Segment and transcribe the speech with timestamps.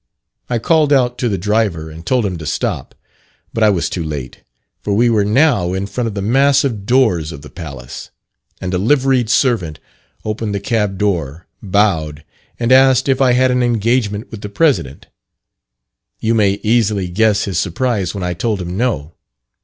[0.49, 2.95] I called out to the driver and told him to stop;
[3.53, 4.41] but I was too late,
[4.81, 8.09] for we were now in front of the massive doors of the palace,
[8.59, 9.79] and a liveried servant
[10.25, 12.23] opened the cab door, bowed,
[12.59, 15.05] and asked if I had an engagement with the President.
[16.19, 19.13] You may easily "guess" his surprise when I told him no.